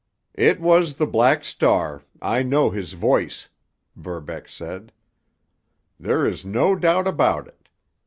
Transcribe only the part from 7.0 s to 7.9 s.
about it.